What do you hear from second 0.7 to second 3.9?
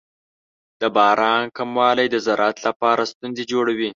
د باران کموالی د زراعت لپاره ستونزې جوړوي.